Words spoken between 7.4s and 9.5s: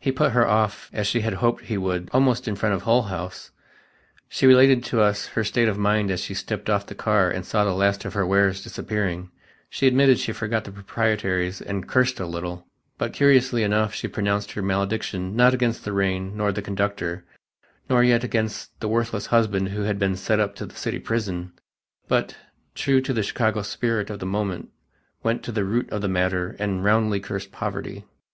saw the last of her wares disappearing;